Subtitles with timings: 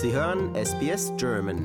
[0.00, 1.56] Sie hören SBS German.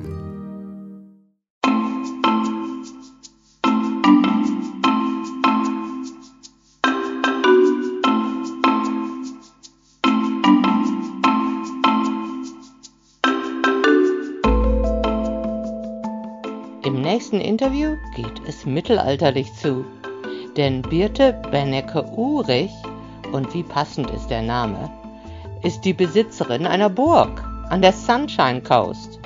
[16.82, 19.84] Im nächsten Interview geht es mittelalterlich zu.
[20.56, 22.72] Denn Birte Bennecke-Urich,
[23.30, 24.90] und wie passend ist der Name,
[25.62, 29.20] ist die Besitzerin einer Burg an der Sunshine Coast.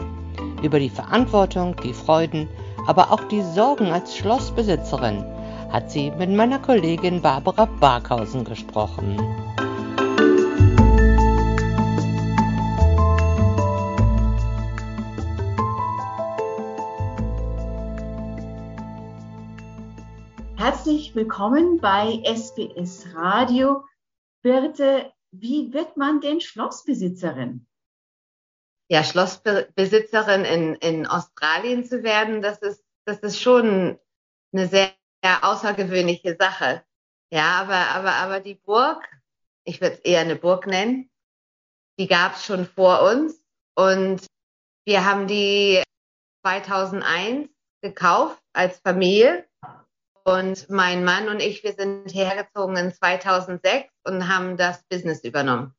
[0.62, 2.48] Über die Verantwortung, die Freuden,
[2.87, 5.24] aber auch die Sorgen als Schlossbesitzerin
[5.70, 9.19] hat sie mit meiner Kollegin Barbara Barkhausen gesprochen.
[20.56, 23.84] Herzlich willkommen bei SBS Radio.
[24.42, 27.67] Birte, wie wird man denn Schlossbesitzerin?
[28.91, 33.98] Ja, Schlossbesitzerin in, in Australien zu werden, das ist, das ist schon
[34.53, 36.84] eine sehr, sehr außergewöhnliche Sache.
[37.30, 39.06] Ja, aber, aber, aber die Burg,
[39.64, 41.11] ich würde es eher eine Burg nennen,
[41.98, 43.42] die gab es schon vor uns
[43.75, 44.27] und
[44.86, 45.83] wir haben die
[46.47, 47.50] 2001
[47.83, 49.47] gekauft als Familie
[50.25, 55.75] und mein Mann und ich, wir sind hergezogen in 2006 und haben das Business übernommen.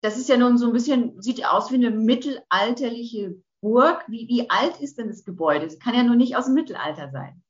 [0.00, 4.04] Das ist ja nun so ein bisschen, sieht aus wie eine mittelalterliche Burg.
[4.08, 5.66] Wie, wie alt ist denn das Gebäude?
[5.66, 7.42] Es kann ja nur nicht aus dem Mittelalter sein.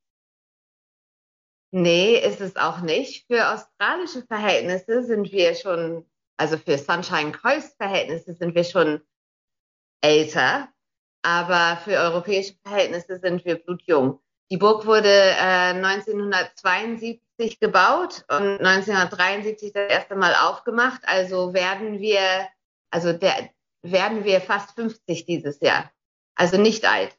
[1.71, 3.27] Nee, ist es auch nicht.
[3.27, 6.07] Für australische Verhältnisse sind wir schon,
[6.39, 9.03] also für Sunshine Coast Verhältnisse sind wir schon
[10.01, 10.69] älter,
[11.23, 14.21] aber für europäische Verhältnisse sind wir blutjung.
[14.51, 17.21] Die Burg wurde äh, 1972
[17.61, 21.03] gebaut und 1973 das erste Mal aufgemacht.
[21.07, 22.21] Also werden wir,
[22.91, 23.51] also der,
[23.83, 25.91] werden wir fast 50 dieses Jahr.
[26.35, 27.17] Also nicht alt.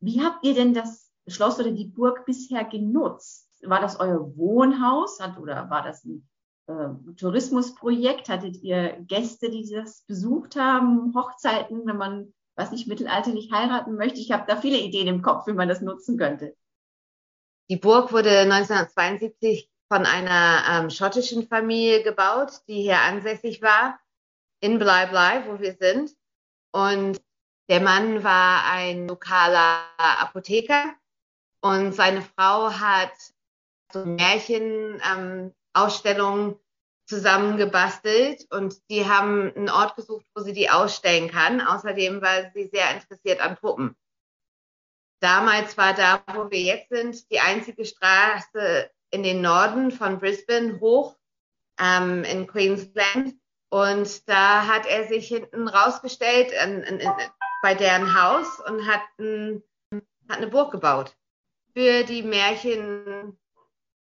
[0.00, 3.48] Wie habt ihr denn das Schloss oder die Burg bisher genutzt?
[3.62, 6.28] War das euer Wohnhaus hat, oder war das ein
[6.66, 8.28] äh, Tourismusprojekt?
[8.28, 11.14] Hattet ihr Gäste, die das besucht haben?
[11.14, 14.18] Hochzeiten, wenn man was ich mittelalterlich heiraten möchte.
[14.18, 16.56] Ich habe da viele Ideen im Kopf, wie man das nutzen könnte.
[17.68, 23.98] Die Burg wurde 1972 von einer ähm, schottischen Familie gebaut, die hier ansässig war,
[24.60, 26.14] in Bly Bly, wo wir sind.
[26.72, 27.20] Und
[27.68, 30.94] der Mann war ein lokaler Apotheker
[31.60, 33.10] und seine Frau hat
[33.92, 36.60] so Märchenausstellungen ähm,
[37.06, 41.60] zusammengebastelt und die haben einen Ort gesucht, wo sie die ausstellen kann.
[41.60, 43.96] Außerdem war sie sehr interessiert an Puppen.
[45.20, 50.78] Damals war da, wo wir jetzt sind, die einzige Straße in den Norden von Brisbane
[50.80, 51.16] hoch
[51.80, 53.34] ähm, in Queensland.
[53.68, 57.10] Und da hat er sich hinten rausgestellt in, in, in,
[57.62, 59.62] bei deren Haus und hat, ein,
[60.28, 61.16] hat eine Burg gebaut
[61.76, 63.36] für die Märchensachen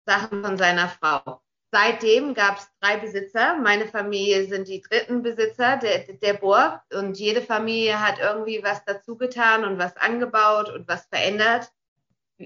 [0.06, 1.42] von seiner Frau.
[1.70, 3.56] Seitdem gab es drei Besitzer.
[3.58, 8.84] Meine Familie sind die dritten Besitzer der, der Burg und jede Familie hat irgendwie was
[8.86, 11.70] dazu getan und was angebaut und was verändert.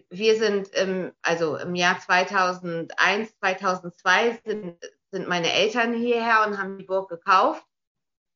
[0.09, 4.77] Wir sind im, also im Jahr 2001, 2002 sind,
[5.12, 7.65] sind meine Eltern hierher und haben die Burg gekauft.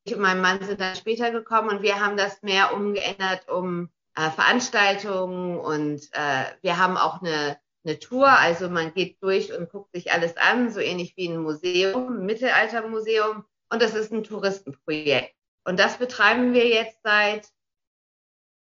[0.05, 3.89] Ich und mein Mann sind dann später gekommen und wir haben das mehr umgeändert um
[4.15, 9.69] äh, Veranstaltungen und äh, wir haben auch eine eine Tour, also man geht durch und
[9.69, 13.45] guckt sich alles an, so ähnlich wie ein Museum, ein Mittelaltermuseum.
[13.69, 15.35] Und das ist ein Touristenprojekt.
[15.65, 17.47] Und das betreiben wir jetzt seit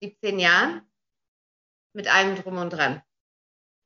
[0.03, 0.83] 17 Jahren
[1.93, 3.03] mit allem drum und dran.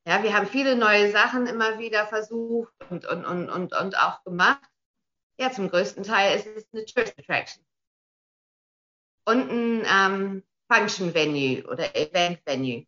[0.07, 4.25] Ja, wir haben viele neue Sachen immer wieder versucht und, und, und, und, und auch
[4.25, 4.69] gemacht.
[5.39, 7.65] Ja, zum größten Teil ist es eine Tourist Attraction.
[9.27, 12.87] Und ein ähm, Function Venue oder Event Venue.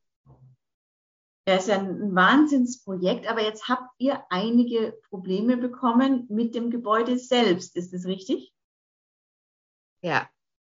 [1.44, 7.18] Das ist ja ein Wahnsinnsprojekt, aber jetzt habt ihr einige Probleme bekommen mit dem Gebäude
[7.18, 7.74] selbst.
[7.74, 8.53] Ist das richtig?
[10.03, 10.28] Ja,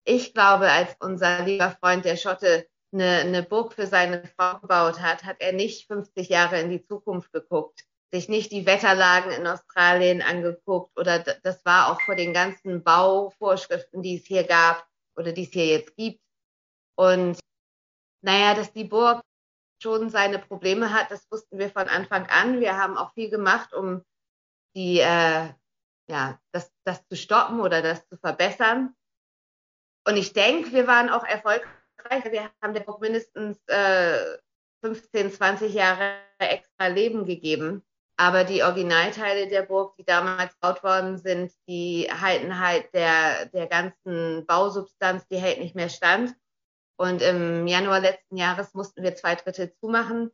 [0.04, 5.02] ich glaube, als unser lieber Freund der Schotte eine, eine Burg für seine Frau gebaut
[5.02, 9.48] hat, hat er nicht 50 Jahre in die Zukunft geguckt, sich nicht die Wetterlagen in
[9.48, 14.86] Australien angeguckt oder das war auch vor den ganzen Bauvorschriften, die es hier gab
[15.16, 16.22] oder die es hier jetzt gibt.
[16.96, 17.38] Und
[18.22, 19.22] naja, dass die Burg
[19.82, 21.12] schon seine Probleme hat.
[21.12, 22.60] Das wussten wir von Anfang an.
[22.60, 24.04] Wir haben auch viel gemacht, um
[24.76, 25.50] die, äh,
[26.10, 28.96] ja, das, das zu stoppen oder das zu verbessern.
[30.08, 31.66] Und ich denke, wir waren auch erfolgreich.
[32.32, 34.38] Wir haben der Burg mindestens äh,
[34.84, 37.84] 15, 20 Jahre extra Leben gegeben.
[38.20, 43.68] Aber die Originalteile der Burg, die damals gebaut worden sind, die halten halt der, der
[43.68, 46.36] ganzen Bausubstanz, die hält nicht mehr stand.
[47.00, 50.32] Und im Januar letzten Jahres mussten wir zwei Drittel zumachen,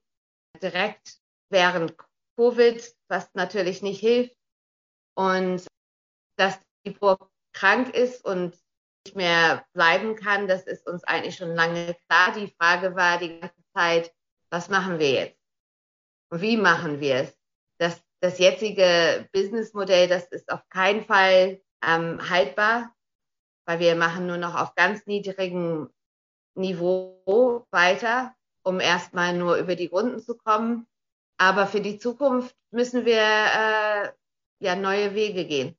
[0.61, 1.17] direkt
[1.49, 1.95] während
[2.37, 4.35] Covid, was natürlich nicht hilft.
[5.15, 5.65] Und
[6.37, 8.57] dass die Burg krank ist und
[9.05, 12.33] nicht mehr bleiben kann, das ist uns eigentlich schon lange klar.
[12.33, 14.13] Die Frage war die ganze Zeit,
[14.49, 15.39] was machen wir jetzt?
[16.31, 17.37] Und wie machen wir es?
[17.77, 22.95] Das, das jetzige Businessmodell, das ist auf keinen Fall ähm, haltbar,
[23.65, 25.89] weil wir machen nur noch auf ganz niedrigem
[26.55, 30.87] Niveau weiter, um erstmal nur über die Runden zu kommen.
[31.37, 34.11] Aber für die Zukunft müssen wir äh,
[34.59, 35.77] ja neue Wege gehen.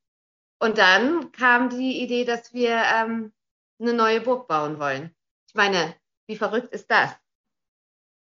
[0.60, 3.32] Und dann kam die Idee, dass wir ähm,
[3.80, 5.14] eine neue Burg bauen wollen.
[5.48, 5.94] Ich meine,
[6.26, 7.14] wie verrückt ist das?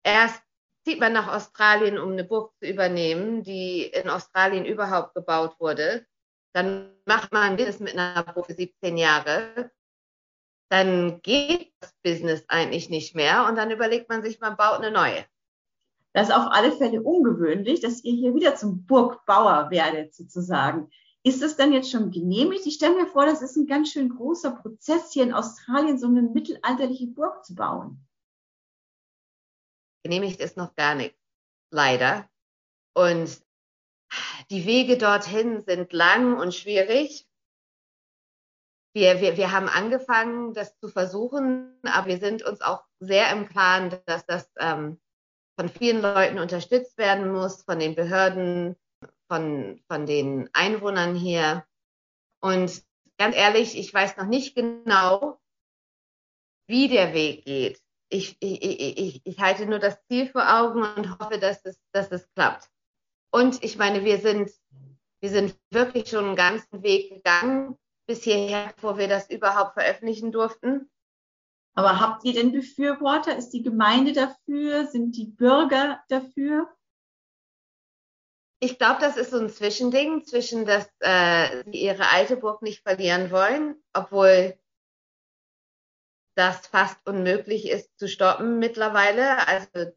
[0.03, 0.43] Erst
[0.85, 6.05] zieht man nach Australien, um eine Burg zu übernehmen, die in Australien überhaupt gebaut wurde.
[6.53, 9.71] Dann macht man Business mit einer Burg für 17 Jahre.
[10.69, 14.91] Dann geht das Business eigentlich nicht mehr und dann überlegt man sich, man baut eine
[14.91, 15.25] neue.
[16.13, 20.89] Das ist auf alle Fälle ungewöhnlich, dass ihr hier wieder zum Burgbauer werdet, sozusagen.
[21.23, 22.65] Ist es dann jetzt schon genehmigt?
[22.65, 26.07] Ich stelle mir vor, das ist ein ganz schön großer Prozess, hier in Australien so
[26.07, 28.05] eine mittelalterliche Burg zu bauen.
[30.03, 31.17] Genehmigt ist noch gar nichts,
[31.71, 32.29] leider.
[32.93, 33.41] Und
[34.49, 37.27] die Wege dorthin sind lang und schwierig.
[38.95, 43.49] Wir, wir, wir haben angefangen, das zu versuchen, aber wir sind uns auch sehr im
[43.49, 44.99] Klaren, dass das ähm,
[45.57, 48.75] von vielen Leuten unterstützt werden muss, von den Behörden,
[49.27, 51.65] von, von den Einwohnern hier.
[52.39, 52.83] Und
[53.17, 55.39] ganz ehrlich, ich weiß noch nicht genau,
[56.67, 57.81] wie der Weg geht.
[58.09, 62.11] Ich, ich, ich, ich halte nur das Ziel vor Augen und hoffe, dass es, dass
[62.11, 62.69] es klappt.
[63.31, 64.51] Und ich meine, wir sind,
[65.19, 67.75] wir sind wirklich schon einen ganzen Weg gegangen
[68.13, 70.87] bis hierher, bevor wir das überhaupt veröffentlichen durften.
[71.73, 73.35] Aber habt ihr denn Befürworter?
[73.35, 74.85] Ist die Gemeinde dafür?
[74.85, 76.71] Sind die Bürger dafür?
[78.59, 82.83] Ich glaube, das ist so ein Zwischending zwischen, dass äh, sie ihre alte Burg nicht
[82.83, 84.59] verlieren wollen, obwohl
[86.35, 89.47] das fast unmöglich ist zu stoppen mittlerweile.
[89.47, 89.91] Also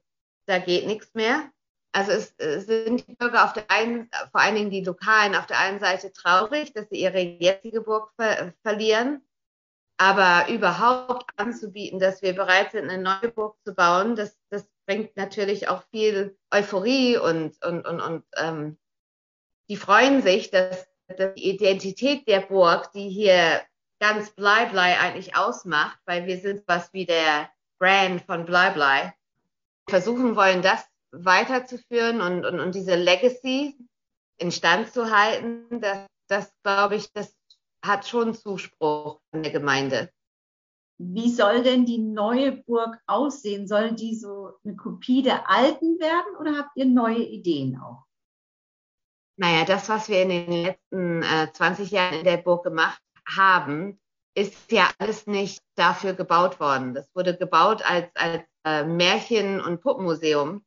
[0.46, 1.52] da geht nichts mehr.
[1.96, 5.46] Also es, es sind die Bürger auf der einen, vor allen Dingen die Lokalen, auf
[5.46, 9.22] der einen Seite traurig, dass sie ihre jetzige Burg ver verlieren.
[9.96, 15.16] Aber überhaupt anzubieten, dass wir bereit sind, eine neue Burg zu bauen, das, das bringt
[15.16, 18.76] natürlich auch viel Euphorie und, und, und, und ähm,
[19.70, 23.62] die freuen sich, dass, dass die Identität der Burg, die hier
[24.00, 29.14] ganz Bleiblei eigentlich ausmacht, weil wir sind was wie der Brand von Bleiblei,
[29.88, 33.76] versuchen wollen, das weiterzuführen und, und, und diese Legacy
[34.38, 37.34] instand zu halten, das, das glaube ich, das
[37.84, 40.10] hat schon Zuspruch von der Gemeinde.
[40.98, 43.68] Wie soll denn die neue Burg aussehen?
[43.68, 48.04] Soll die so eine Kopie der alten werden oder habt ihr neue Ideen auch?
[49.38, 54.00] Naja, das, was wir in den letzten äh, 20 Jahren in der Burg gemacht haben,
[54.34, 56.94] ist ja alles nicht dafür gebaut worden.
[56.94, 60.64] Das wurde gebaut als, als äh, Märchen- und Puppenmuseum.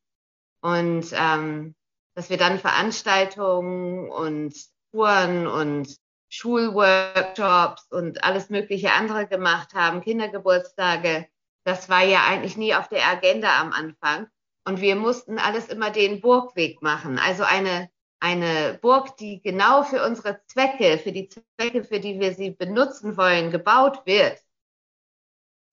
[0.61, 1.75] Und ähm,
[2.15, 4.53] dass wir dann Veranstaltungen und
[4.91, 5.97] Touren und
[6.29, 11.27] Schulworkshops und alles mögliche andere gemacht haben, Kindergeburtstage.
[11.63, 14.27] Das war ja eigentlich nie auf der Agenda am Anfang.
[14.65, 17.17] Und wir mussten alles immer den Burgweg machen.
[17.17, 17.89] Also eine,
[18.19, 23.17] eine Burg, die genau für unsere Zwecke, für die Zwecke, für die wir sie benutzen
[23.17, 24.39] wollen, gebaut wird,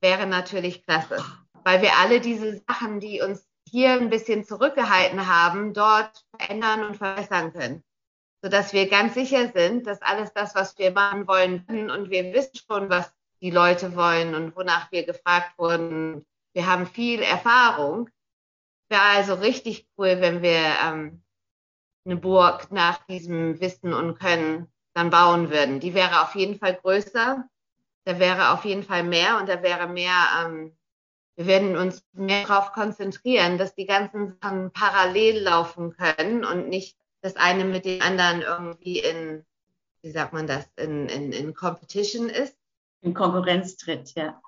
[0.00, 1.23] wäre natürlich klasse.
[1.64, 6.96] Weil wir alle diese Sachen, die uns hier ein bisschen zurückgehalten haben, dort verändern und
[6.96, 7.82] verbessern können
[8.42, 12.61] sodass wir ganz sicher sind, dass alles das, was wir machen wollen, und wir wissen
[12.68, 16.25] schon, was die Leute wollen und wonach wir gefragt wurden.
[16.52, 18.08] Wir haben viel Erfahrung.
[18.88, 21.23] Wäre also richtig cool, wenn wir ähm,
[22.04, 25.80] eine Burg nach diesem Wissen und Können dann bauen würden.
[25.80, 27.49] Die wäre auf jeden Fall größer,
[28.04, 30.76] da wäre auf jeden Fall mehr und da wäre mehr, ähm,
[31.37, 36.97] wir werden uns mehr darauf konzentrieren, dass die ganzen Sachen parallel laufen können und nicht
[37.21, 39.45] das eine mit dem anderen irgendwie in,
[40.00, 42.57] wie sagt man das, in, in, in Competition ist.
[43.02, 44.40] In Konkurrenz tritt, ja.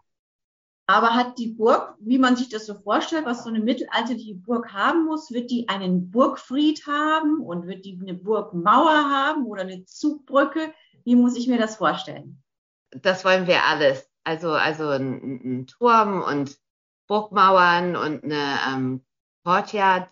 [0.86, 4.72] Aber hat die Burg, wie man sich das so vorstellt, was so eine mittelalterliche Burg
[4.72, 9.84] haben muss, wird die einen Burgfried haben und wird die eine Burgmauer haben oder eine
[9.84, 10.72] Zugbrücke?
[11.04, 12.42] Wie muss ich mir das vorstellen?
[12.90, 14.08] Das wollen wir alles.
[14.24, 16.58] Also, also ein, ein Turm und
[17.08, 19.04] Burgmauern und eine ähm,
[19.44, 20.10] Courtyard.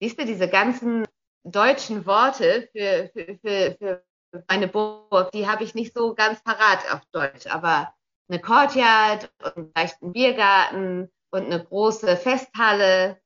[0.00, 1.06] Siehst du, diese ganzen
[1.44, 4.04] deutschen Worte für, für, für, für
[4.48, 7.94] meine Burg, die habe ich nicht so ganz parat auf Deutsch, aber
[8.28, 13.20] eine Courtyard und vielleicht einen Biergarten und eine große Festhalle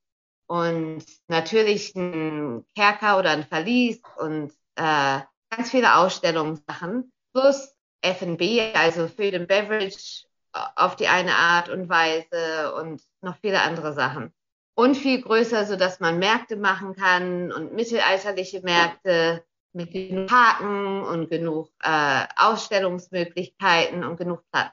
[0.47, 9.09] und natürlich ein Kerker oder ein Verlies und äh, ganz viele Ausstellungssachen plus F&B, also
[9.09, 10.28] Food and Beverage
[10.77, 14.33] auf die eine Art und Weise und noch viele andere Sachen.
[14.75, 21.03] Und viel größer, so dass man Märkte machen kann und mittelalterliche Märkte mit genug Parken
[21.03, 24.73] und genug äh, Ausstellungsmöglichkeiten und genug Platz.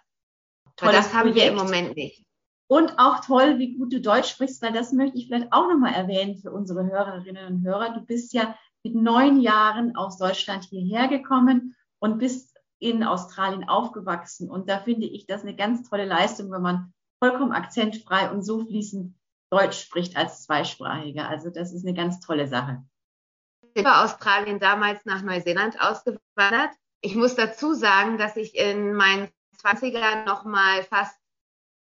[0.82, 1.36] Aber das haben Projekt.
[1.36, 2.26] wir im Moment nicht.
[2.68, 5.94] Und auch toll, wie gut du Deutsch sprichst, weil das möchte ich vielleicht auch nochmal
[5.94, 7.94] erwähnen für unsere Hörerinnen und Hörer.
[7.94, 14.50] Du bist ja mit neun Jahren aus Deutschland hierher gekommen und bist in Australien aufgewachsen.
[14.50, 18.66] Und da finde ich das eine ganz tolle Leistung, wenn man vollkommen akzentfrei und so
[18.66, 19.16] fließend
[19.50, 21.30] Deutsch spricht als Zweisprachiger.
[21.30, 22.84] Also das ist eine ganz tolle Sache.
[23.62, 26.72] Ich bin Australien damals nach Neuseeland ausgewandert.
[27.02, 29.30] Ich muss dazu sagen, dass ich in meinen
[29.62, 31.18] 20ern noch mal fast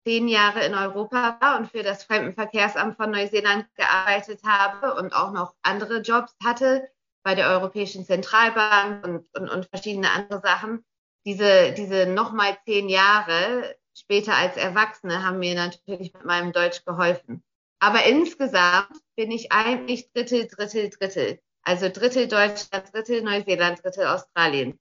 [0.04, 5.32] zehn Jahre in Europa war und für das Fremdenverkehrsamt von Neuseeland gearbeitet habe und auch
[5.32, 6.88] noch andere Jobs hatte
[7.26, 10.84] bei der Europäischen Zentralbank und, und, und verschiedene andere Sachen.
[11.26, 17.42] Diese, diese nochmal zehn Jahre später als Erwachsene haben mir natürlich mit meinem Deutsch geholfen.
[17.80, 21.40] Aber insgesamt bin ich eigentlich Drittel, Drittel, Drittel.
[21.62, 24.78] Also Drittel Deutschland, Drittel Neuseeland, Drittel Australien.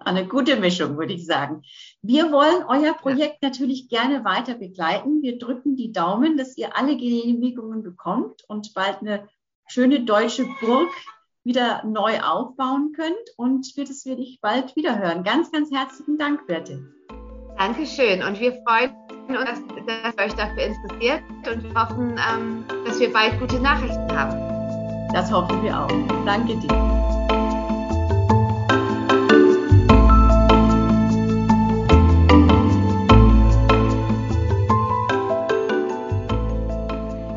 [0.00, 1.62] Eine gute Mischung, würde ich sagen.
[2.02, 5.22] Wir wollen euer Projekt natürlich gerne weiter begleiten.
[5.22, 9.30] Wir drücken die Daumen, dass ihr alle Genehmigungen bekommt und bald eine
[9.66, 10.90] schöne deutsche Burg
[11.44, 13.14] wieder neu aufbauen könnt.
[13.36, 15.22] Und wir, das werde ich bald wieder hören.
[15.22, 16.82] Ganz, ganz herzlichen Dank, Birte.
[17.58, 18.22] Dankeschön.
[18.22, 18.94] Und wir freuen
[19.28, 23.60] uns, dass, dass ihr euch dafür interessiert und wir hoffen, ähm, dass wir bald gute
[23.60, 25.10] Nachrichten haben.
[25.12, 25.88] Das hoffen wir auch.
[26.24, 26.68] Danke dir.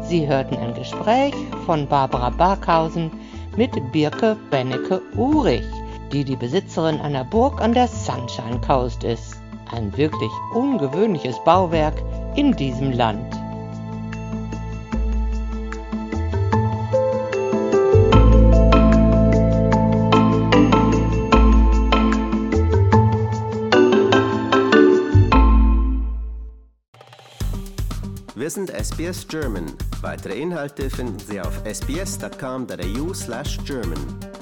[0.04, 1.34] Sie hörten ein Gespräch
[1.66, 3.12] von Barbara Barkhausen
[3.56, 5.66] mit Birke Bennecke-Urich,
[6.12, 9.40] die die Besitzerin einer Burg an der Sunshine Coast ist.
[9.72, 12.02] Ein wirklich ungewöhnliches Bauwerk
[12.36, 13.34] in diesem Land.
[28.36, 29.68] Wir sind SBS German.
[30.04, 34.33] Weitere Inhalte finden Sie auf sbs.com.au/german.